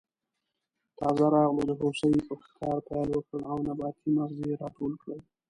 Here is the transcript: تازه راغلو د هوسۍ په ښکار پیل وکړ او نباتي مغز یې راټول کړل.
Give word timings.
تازه 0.99 1.25
راغلو 1.35 1.63
د 1.69 1.71
هوسۍ 1.81 2.13
په 2.27 2.33
ښکار 2.45 2.77
پیل 2.87 3.09
وکړ 3.13 3.39
او 3.51 3.57
نباتي 3.67 4.07
مغز 4.17 4.37
یې 4.47 4.53
راټول 4.61 4.93
کړل. 5.01 5.19